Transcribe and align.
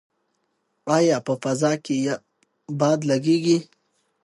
ایا 0.95 1.17
په 1.27 1.33
فضا 1.43 1.71
کې 1.85 1.95
باد 2.79 2.99
لګیږي؟ 3.09 3.57